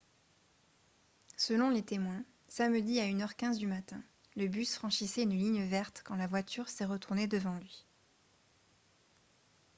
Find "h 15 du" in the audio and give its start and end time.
3.17-3.67